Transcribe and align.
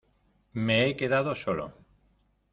me 0.65 0.77
he 0.87 0.95
quedado 1.01 1.35
solo 1.35 1.67